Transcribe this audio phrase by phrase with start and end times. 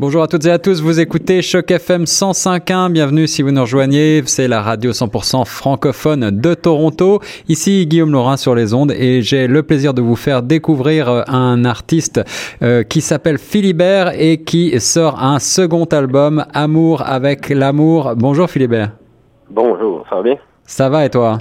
[0.00, 3.60] Bonjour à toutes et à tous, vous écoutez Choc FM 105.1, bienvenue si vous nous
[3.60, 7.20] rejoignez, c'est la radio 100% francophone de Toronto.
[7.50, 11.22] Ici Guillaume Laurin sur les ondes et j'ai le plaisir de vous faire découvrir euh,
[11.28, 12.22] un artiste
[12.62, 18.14] euh, qui s'appelle Philibert et qui sort un second album, Amour avec l'amour.
[18.16, 18.92] Bonjour Philibert.
[19.50, 20.36] Bonjour, ça va bien?
[20.64, 21.40] Ça va et toi?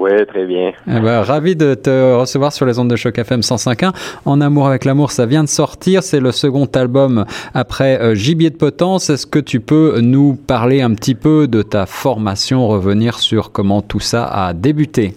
[0.00, 0.72] Oui, très bien.
[0.86, 3.92] Eh ben, ravi de te recevoir sur les ondes de Choc FM 105.1.
[4.24, 6.02] En amour avec l'amour, ça vient de sortir.
[6.02, 9.10] C'est le second album après euh, Gibier de Potence.
[9.10, 13.82] Est-ce que tu peux nous parler un petit peu de ta formation, revenir sur comment
[13.82, 15.12] tout ça a débuté?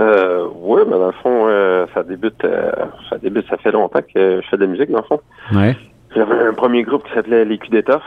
[0.00, 2.72] Euh, oui, mais dans le fond, euh, ça débute, euh,
[3.10, 5.20] ça débute, ça fait longtemps que je fais de la musique, dans le fond.
[5.52, 5.76] Ouais.
[6.16, 8.02] J'avais un premier groupe qui s'appelait Les Culs d'Étoffe.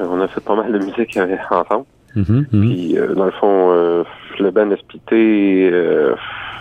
[0.00, 1.18] On a fait pas mal de musique
[1.50, 1.86] ensemble.
[2.14, 2.46] Mhm.
[2.50, 4.04] Puis, dans le fond,
[4.42, 6.14] le band a splitté euh,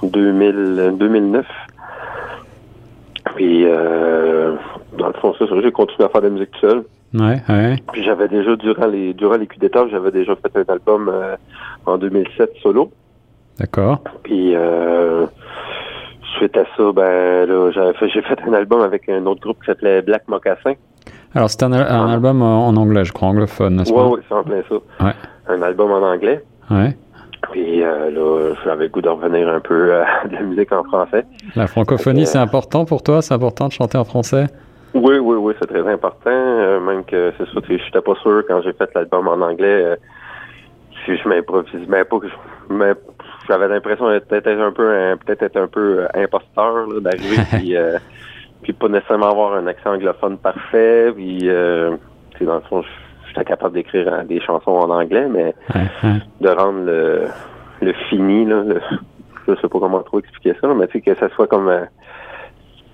[0.04, 1.46] 2000, 2009.
[3.36, 4.56] Puis, euh,
[4.98, 6.84] dans le fond, ça, j'ai continué à faire de la musique tout seul.
[7.14, 7.76] Ouais, ouais.
[7.92, 11.36] Puis j'avais déjà, durant les durant les d'Étoffe, j'avais déjà fait un album euh,
[11.86, 12.92] en 2007 solo.
[13.60, 14.00] D'accord.
[14.24, 15.28] Puis euh,
[16.38, 19.60] suite à ça, ben là, j'avais fait, j'ai fait un album avec un autre groupe
[19.60, 20.74] qui s'appelait Black Mocassin.
[21.36, 24.08] Alors, c'est un, un album en anglais, je crois, anglophone, n'est-ce Ouais, pas?
[24.08, 24.76] ouais, c'est en plein ça.
[25.06, 25.14] Ouais.
[25.48, 26.44] Un album en anglais.
[26.72, 26.96] Ouais.
[27.54, 30.84] Puis euh, là, j'avais le goût de revenir un peu euh, de la musique en
[30.84, 31.24] français.
[31.56, 33.22] La francophonie, c'est important pour toi?
[33.22, 34.48] C'est important de chanter en français?
[34.94, 36.30] Oui, oui, oui, c'est très important.
[36.30, 39.84] euh, même que c'est tu sais, j'étais pas sûr quand j'ai fait l'album en anglais.
[39.86, 39.96] euh,
[41.06, 42.34] si je m'improvise, même pas que je
[42.70, 42.94] mais
[43.48, 47.98] j'avais l'impression d'être un peu peut-être être un peu euh, imposteur d'arriver puis euh,
[48.62, 51.96] puis pas nécessairement avoir un accent anglophone parfait puis euh,
[52.42, 52.84] dans le fond
[53.34, 56.22] j'étais capable d'écrire euh, des chansons en anglais mais Ouais, ouais.
[56.42, 57.22] de rendre le
[57.82, 58.80] le fini là le,
[59.48, 61.86] je sais pas comment trop expliquer ça mais tu sais que ça soit comme euh,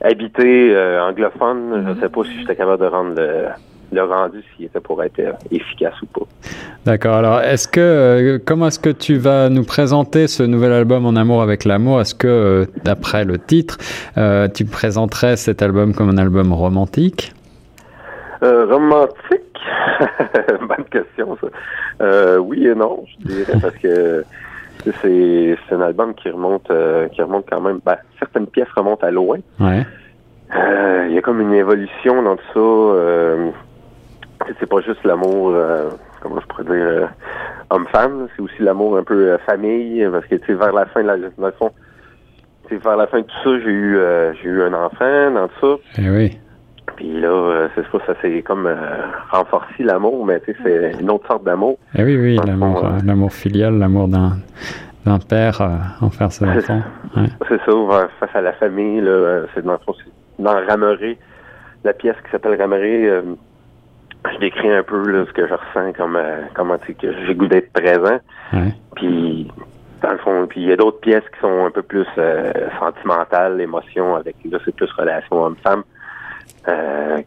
[0.01, 3.45] habité euh, anglophone je sais pas si j'étais capable de rendre le
[3.91, 6.25] le rendu s'il était pour être euh, efficace ou pas.
[6.85, 7.15] D'accord.
[7.15, 11.15] Alors, est-ce que euh, comment est-ce que tu vas nous présenter ce nouvel album En
[11.15, 11.99] amour avec l'amour?
[11.99, 13.80] Est-ce que, euh, d'après le titre,
[14.19, 17.33] euh, tu présenterais cet album comme un album romantique?
[18.43, 19.48] Romantique?
[20.61, 21.47] Bonne question, ça.
[22.02, 24.23] Euh, oui et non, je dirais, parce que
[25.02, 27.79] c'est un album qui remonte euh, qui remonte quand même.
[27.85, 29.39] Ben, certaines pièces remontent à loin.
[29.59, 29.85] Ouais.
[30.55, 32.93] Euh, Il y a comme une évolution dans tout
[34.39, 34.49] ça.
[34.59, 35.53] C'est pas juste l'amour,
[36.21, 37.09] comment je pourrais dire,
[37.69, 41.08] homme-femme, c'est aussi l'amour un peu famille, parce que tu sais, vers la fin de
[41.08, 41.71] la dans le fond,
[42.71, 43.99] vers la fin de tout ça, j'ai eu
[44.41, 46.02] j'ai eu un enfant dans tout ça.
[46.02, 46.39] Eh oui.
[46.99, 48.76] Puis là, euh, c'est ça, ça s'est comme euh,
[49.32, 51.77] renforcé l'amour, mais tu sais, c'est une autre sorte d'amour.
[51.98, 53.02] Eh oui, oui, l'amour, euh, ouais.
[53.05, 54.33] l'amour filial, l'amour d'un
[55.05, 56.82] d'un père euh, envers ses enfants.
[57.15, 57.27] Ouais.
[57.48, 59.80] C'est ça, face à la famille, là, euh, c'est dans,
[60.39, 60.54] dans
[61.86, 63.21] la pièce qui s'appelle Rameray, euh,
[64.33, 67.14] je décris un peu là, ce que je ressens, comme euh, comment tu sais, que
[67.14, 68.20] j'ai le goût d'être présent.
[68.52, 68.73] Ouais.
[68.98, 69.49] Puis
[70.02, 72.52] dans le fond, puis il y a d'autres pièces qui sont un peu plus euh,
[72.77, 75.83] sentimentales, émotions, avec là c'est plus relation homme-femme.
[76.69, 77.17] Euh,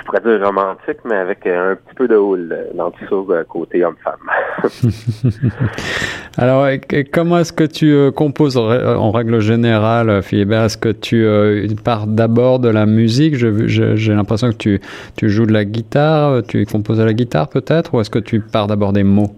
[0.00, 3.06] je pourrais dire romantique, mais avec euh, un petit peu de houle euh, dans ça,
[3.10, 4.20] euh, côté homme-femme.
[6.38, 6.76] Alors, euh,
[7.12, 10.90] comment est-ce que tu euh, composes en rè- en règle générale, euh, Philibert Est-ce que
[10.90, 13.36] tu euh, pars d'abord de la musique?
[13.36, 14.80] J'ai l'impression que tu,
[15.16, 18.18] tu joues de la guitare, euh, tu composes à la guitare peut-être, ou est-ce que
[18.18, 19.30] tu pars d'abord des mots?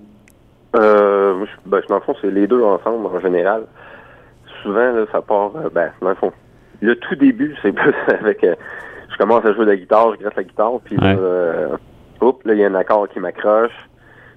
[0.77, 3.63] Euh, je- ben, dans le fond, c'est les deux ensemble en général.
[4.63, 6.33] Souvent, là, ça part, euh, ben, dans le fond,
[6.81, 8.55] le tout début, c'est plus avec, euh,
[9.17, 11.17] je commence à jouer de la guitare, je gratte la guitare, puis là, Ouais.
[11.19, 11.69] euh,
[12.21, 13.73] oups, là, il y a un accord qui m'accroche.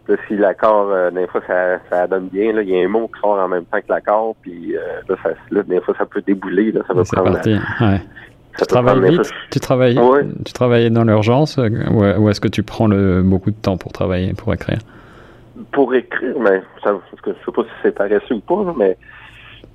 [0.08, 2.88] Là, si l'accord, euh, des fois, ça, ça donne bien, là, il y a un
[2.88, 5.94] mot qui sort en même temps que l'accord, puis euh, là, ça, là, des fois,
[5.98, 7.34] ça peut débouler, là, ça va prendre...
[7.34, 7.52] parti.
[7.54, 8.02] Ouais.
[8.58, 9.26] ça Tu travailles vite?
[9.28, 10.26] fois- Tu travailles, Ouais.
[10.46, 11.58] tu travailles dans l'urgence?
[11.58, 14.80] Ou, ou est-ce que tu prends le, beaucoup de temps pour travailler, pour écrire?
[15.74, 18.98] Pour écrire, mais ça, parce que je sais pas si c'est paresseux ou pas, mais,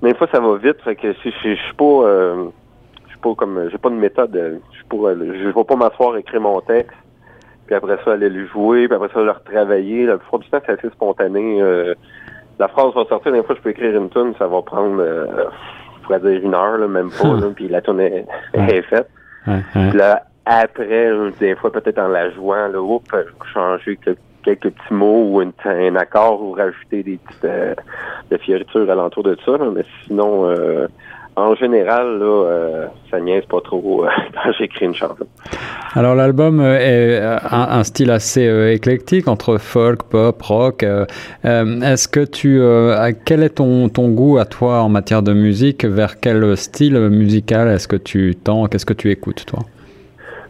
[0.03, 2.47] des fois ça va vite, fait que si je, je suis pas, euh,
[3.25, 6.97] pas comme, j'ai pas de méthode, je euh, je vais pas m'asseoir écrire mon texte,
[7.67, 10.07] puis après ça aller le jouer, puis après ça le retravailler.
[10.07, 11.61] La plupart du temps c'est assez spontané.
[11.63, 11.95] euh,
[12.59, 15.27] la phrase va sortir, des fois je peux écrire une tune, ça va prendre, euh,
[15.99, 19.09] je pourrais dire une heure, là, même pas, là, puis la tune est, est faite.
[19.73, 23.11] Puis là, après, euh, des fois, peut-être en la jouant, là, oups,
[23.53, 27.75] changer que- quelques petits mots ou une- un accord ou rajouter des petites euh,
[28.31, 29.53] de fioritures alentour de ça.
[29.57, 29.65] là.
[29.75, 30.87] mais sinon, euh,
[31.37, 35.27] en général, là, euh, ça niaise pas trop euh, quand j'écris une chanson.
[35.95, 40.83] Alors l'album euh, est euh, un, un style assez euh, éclectique entre folk, pop, rock.
[40.83, 41.05] euh,
[41.45, 45.85] Est-ce que tu, euh, quel est ton, ton goût à toi en matière de musique?
[45.85, 48.67] Vers quel style musical est-ce que tu tends?
[48.67, 49.61] Qu'est-ce que tu écoutes toi?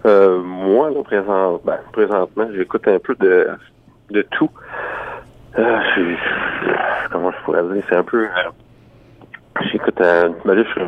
[0.07, 3.49] Euh, moi, là, présent, ben, présentement, j'écoute un peu de,
[4.11, 4.51] de tout.
[5.59, 8.27] Euh, je- comment je pourrais dire, c'est un peu...
[9.73, 10.01] j'écoute...
[10.01, 10.81] Euh, ben là, je-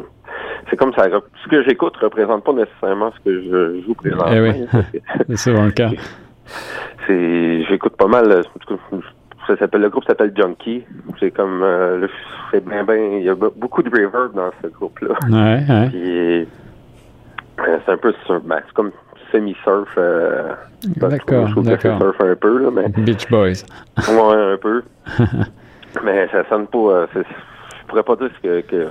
[0.71, 1.05] c'est comme ça.
[1.45, 4.33] Ce que j'écoute représente pas nécessairement ce que je joue présentement.
[4.33, 4.67] Eh oui.
[5.29, 5.91] C'est souvent le cas.
[7.07, 8.43] c'est j'écoute pas mal euh,
[9.49, 10.85] ça s'appelle le groupe s'appelle Junkie
[11.19, 12.11] c'est comme euh, le-
[12.51, 15.65] c'est bien bien il y a be- beaucoup de reverb dans ce groupe là Ouais,
[15.69, 15.89] ouais.
[15.91, 16.41] puis
[17.59, 18.93] euh, c'est un peu sur ben, c'est comme
[19.33, 20.53] semi surf euh,
[20.97, 21.99] D'accord, je d'accord.
[21.99, 23.65] surf un peu là mais Beach Boys.
[24.09, 24.83] ouais un peu
[26.05, 27.27] mais ça sonne pas c'est-
[27.87, 28.89] pourrais pas dire ce que, que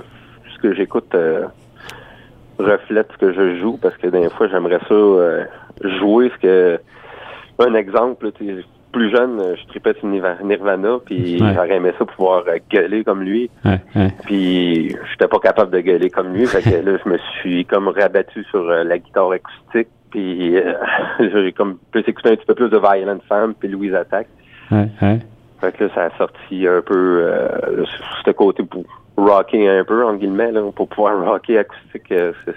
[0.54, 1.44] ce que j'écoute euh,
[2.58, 5.44] reflète ce que je joue parce que des fois j'aimerais ça euh,
[6.00, 6.80] jouer ce que
[7.58, 8.30] un exemple,
[8.92, 11.52] plus jeune, euh, je tripais sur Nirva- Nirvana, puis Ouais.
[11.54, 14.08] j'aurais aimé ça pouvoir gueuler comme lui, Ouais, ouais.
[14.24, 17.88] puis j'étais pas capable de gueuler comme lui, fait que là, je me suis comme
[17.88, 20.72] rabattu sur la guitare acoustique, puis euh,
[21.20, 24.28] j'ai comme plus écouté un petit peu plus de Violent Femmes, puis Louise Attack.
[25.60, 27.84] Fait que là, ça a sorti un peu euh,
[28.24, 28.84] ce côté pour
[29.16, 32.12] rocker un peu, en guillemets, là, pour pouvoir rocker acoustique.
[32.12, 32.52] euh, ça,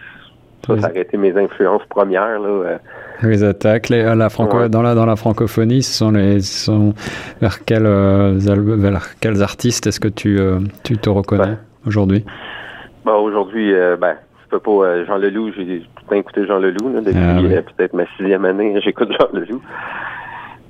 [0.81, 2.39] ça aurait été mes influences premières.
[2.39, 2.77] Là, euh.
[3.23, 4.69] Les attaques, les, euh, la franco, Ouais.
[4.69, 6.93] dans, la, dans la francophonie, ce sont, les, ce sont
[7.41, 10.37] vers, quels, vers quels artistes est-ce que tu,
[10.83, 11.57] tu te reconnais Ben.
[11.87, 12.25] aujourd'hui?
[13.05, 14.71] Bon, aujourd'hui, ben, je peux pas.
[14.87, 17.55] euh, Jean Leloup, j'ai tout le temps écouté Jean Leloup là, depuis Ah oui.
[17.55, 18.79] euh, peut-être ma sixième année.
[18.83, 19.61] J'écoute Jean Leloup.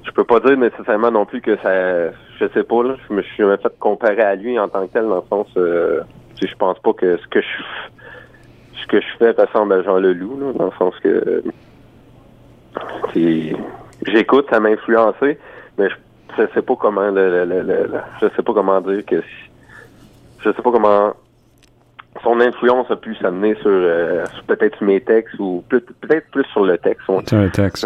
[0.09, 2.11] Je peux pas dire nécessairement non plus que ça.
[2.39, 2.95] Je sais pas là.
[3.07, 5.47] Je me suis jamais fait comparer à lui en tant que tel dans le sens.
[5.55, 6.01] Euh,
[6.39, 7.47] sais, je pense pas que ce que je
[8.81, 11.43] ce que je fais ressemble à Jean Leloup là, dans le sens que
[14.05, 15.37] j'écoute, ça m'a influencé,
[15.77, 15.95] mais je,
[16.37, 19.51] je sais pas comment je sais pas comment dire que si-
[20.39, 21.13] je sais pas comment
[22.23, 26.43] son influence a pu s'amener sur, euh, sur peut-être mes textes ou peut- peut-être plus
[26.51, 27.07] sur le texte.
[27.09, 27.21] On-.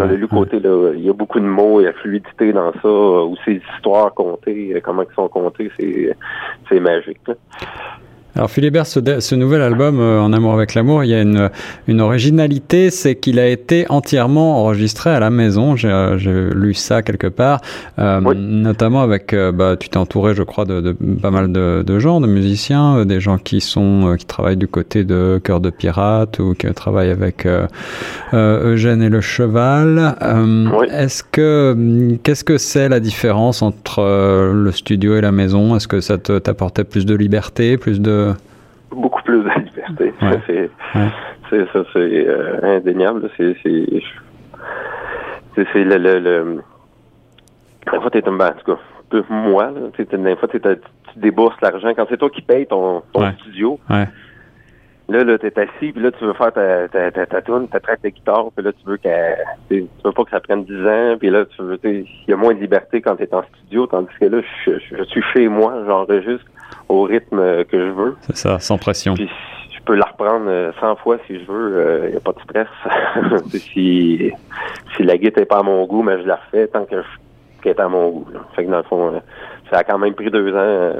[0.06, 0.18] Dans ouais.
[0.18, 2.80] lu côté, là, il y a beaucoup de mots, il y a fluidité dans ça,
[2.88, 6.16] euh, ou ces histoires contées, euh, comment ils sont contées, c'est
[6.70, 7.20] c'est magique.
[7.28, 7.36] là.
[8.36, 11.52] Alors Philibert, ce, ce nouvel album euh, En amour avec l'amour, il y a une,
[11.88, 15.76] une originalité, c'est qu'il a été entièrement enregistré à la maison.
[15.76, 17.62] J'ai euh, lu ça quelque part,
[18.00, 18.36] euh, Oui.
[18.36, 19.34] notamment avec.
[19.34, 22.28] euh, bah, tu t'es entouré, je crois, de, de pas mal de, de gens, de
[22.28, 26.66] musiciens, des gens qui sont qui travaillent du côté de Cœur de Pirate ou qui
[26.74, 27.48] travaillent avec
[28.34, 30.16] Eugène et le Cheval.
[30.76, 30.88] Oui.
[30.92, 34.02] Est-ce que hum, qu'est-ce que c'est la différence entre
[34.52, 35.76] le studio et la maison?
[35.76, 38.23] Est-ce que ça t'apportait plus de liberté, plus de
[38.92, 40.14] Beaucoup plus de liberté.
[40.22, 40.40] Ouais.
[40.46, 41.10] C'est Ouais.
[41.74, 43.30] ça, c'est euh, indéniable.
[43.38, 43.86] C'est c'est
[45.84, 46.62] le le, le
[47.92, 48.80] des fois t'es un ben, en tout cas
[49.10, 53.02] peu- moi là, des fois t'es- tu débourses l'argent quand c'est toi qui payes ton,
[53.14, 53.34] ton Ouais.
[53.40, 53.80] studio.
[55.10, 57.80] Là, là, t'es assis, puis là, tu veux faire ta, ta, ta, ta tune, ta
[57.82, 59.38] track de guitare, puis là, tu veux qu'elle,
[59.70, 62.38] tu veux pas que ça prenne 10 ans, puis là, tu veux, il y a
[62.38, 65.48] moins de liberté quand t'es en studio, tandis que là, je, je, je suis chez
[65.50, 66.46] moi, j'enregistre
[66.88, 69.14] au rythme euh, que je veux, C'est ça, sans pression.
[69.16, 69.30] puis
[69.76, 72.40] je peux la reprendre euh, 100 fois si je veux, il n'y a pas de
[72.40, 72.68] stress.
[73.60, 74.32] Si,
[74.96, 77.62] si la guitare n'est pas à mon goût, mais je la refais tant que je-
[77.62, 78.28] qu'elle est à mon goût.
[78.34, 78.40] là.
[78.56, 79.20] Fait que dans le fond, euh,
[79.70, 80.94] ça a quand même pris deux ans, euh,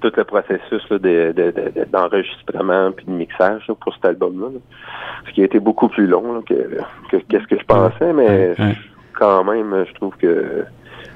[0.00, 4.46] tout le processus là, de, de- d'enregistrement puis de mixage là, pour cet album-là.
[4.52, 4.58] là.
[5.28, 6.54] Ce qui a été beaucoup plus long là, que,
[7.10, 8.76] que qu'est-ce que je pensais, mais Ouais,
[9.18, 10.64] quand même, je trouve que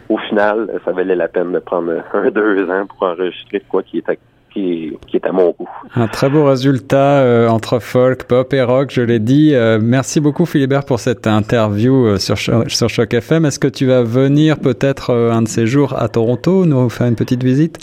[0.09, 3.99] au final, ça valait la peine de prendre un, deux ans pour enregistrer quoi qui
[3.99, 4.14] est à,
[4.53, 5.69] qui, qui est à mon goût.
[5.97, 9.53] Un très beau résultat euh, entre folk, pop et rock, je l'ai dit.
[9.55, 13.47] Euh, merci beaucoup Philibert pour cette interview euh, sur, Cho- sur Choc FM.
[13.47, 17.17] Est-ce que tu vas venir peut-être un de ces jours à Toronto, nous faire une
[17.17, 17.79] petite visite?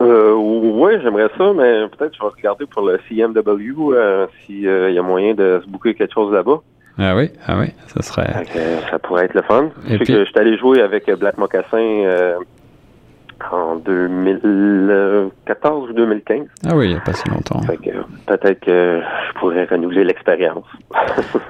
[0.00, 4.98] Euh, oui, j'aimerais ça, mais peut-être je vais regarder pour le CMW euh, s'il y
[4.98, 6.60] a moyen de se booker quelque chose là-bas.
[6.98, 8.30] Ah oui, ah oui, ça serait...
[8.56, 9.70] Euh, ça pourrait être le fun.
[9.86, 12.34] Et je sais puis- que je suis allé jouer avec euh, Black Mocassin euh,
[13.52, 16.46] en 2014 ou 2015.
[16.66, 17.60] Ah oui, il n'y a pas si longtemps.
[18.26, 20.64] Peut-être que je pourrais renouveler l'expérience.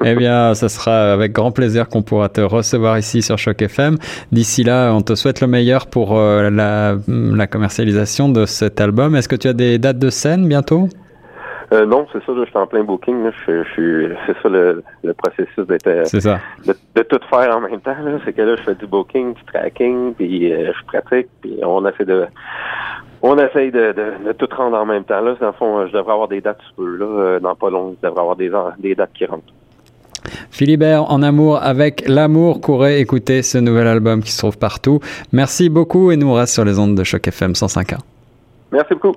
[0.02, 3.98] Eh bien, ça sera avec grand plaisir qu'on pourra te recevoir ici sur Choc FM.
[4.32, 9.14] D'ici là, on te souhaite le meilleur pour euh, la, la commercialisation de cet album.
[9.14, 10.88] Est-ce que tu as des dates de scène bientôt?
[11.72, 13.22] Euh, non, c'est ça, là, je suis en plein booking.
[13.24, 13.30] là.
[13.46, 16.40] Je, je suis, c'est ça le, le processus d'être, euh, ça.
[16.66, 17.94] de, de tout faire en même temps.
[18.02, 18.18] Là.
[18.24, 21.86] C'est que là, je fais du booking, du tracking, puis euh, je pratique, puis on
[21.86, 22.26] essaie de,
[23.22, 25.20] on essaye de, de, de tout rendre en même temps.
[25.20, 26.96] Là, dans le fond, je devrais avoir des dates sous peu.
[26.96, 29.44] Là, dans pas long, je devrais avoir des, des dates qui rentrent.
[30.50, 35.00] Philibert, en amour avec l'amour, courez écouter ce nouvel album qui se trouve partout.
[35.32, 37.98] Merci beaucoup et nous reste sur les ondes de Choc FM 105.1.
[38.72, 39.14] Merci beaucoup.